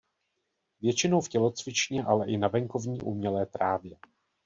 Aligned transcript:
Většinou 0.81 1.21
v 1.21 1.29
tělocvičně 1.29 2.03
ale 2.03 2.27
i 2.31 2.37
na 2.37 2.47
venkovní 2.47 3.01
umělé 3.01 3.45
trávě. 3.45 3.97